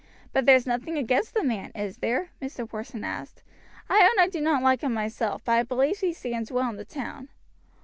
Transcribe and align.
"But 0.33 0.47
there's 0.47 0.65
nothing 0.65 0.97
against 0.97 1.35
the 1.35 1.43
man, 1.43 1.69
is 1.75 1.97
there?" 1.99 2.31
Mr. 2.41 2.67
Porson 2.67 3.03
asked. 3.03 3.43
"I 3.87 4.01
own 4.01 4.19
I 4.19 4.29
do 4.29 4.41
not 4.41 4.63
like 4.63 4.81
him 4.81 4.95
myself; 4.95 5.43
but 5.45 5.51
I 5.51 5.61
believe 5.61 5.99
he 5.99 6.11
stands 6.11 6.51
well 6.51 6.67
in 6.71 6.77
the 6.77 6.85
town." 6.85 7.29